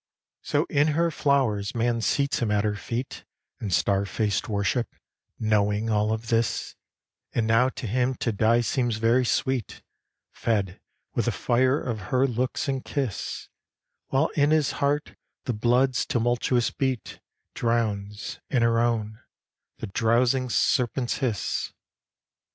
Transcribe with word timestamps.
So 0.41 0.63
in 0.67 0.87
her 0.97 1.11
flowers 1.11 1.75
man 1.75 2.01
seats 2.01 2.39
him 2.39 2.49
at 2.49 2.63
her 2.63 2.75
feet 2.75 3.23
In 3.59 3.69
star 3.69 4.03
faced 4.07 4.49
worship, 4.49 4.87
knowing 5.37 5.91
all 5.91 6.11
of 6.11 6.29
this; 6.29 6.75
And 7.35 7.45
now 7.45 7.69
to 7.69 7.85
him 7.85 8.15
to 8.15 8.31
die 8.31 8.61
seems 8.61 8.95
very 8.97 9.23
sweet, 9.23 9.83
Fed 10.31 10.81
with 11.13 11.25
the 11.25 11.31
fire 11.31 11.79
of 11.79 11.99
her 12.09 12.25
look 12.25 12.57
and 12.67 12.83
kiss; 12.83 13.47
While 14.07 14.29
in 14.35 14.49
his 14.49 14.71
heart 14.81 15.15
the 15.45 15.53
blood's 15.53 16.07
tumultuous 16.07 16.71
beat 16.71 17.19
Drowns, 17.53 18.39
in 18.49 18.63
her 18.63 18.79
own, 18.79 19.19
the 19.77 19.85
drowsing 19.85 20.49
serpent's 20.49 21.17
hiss. 21.19 21.73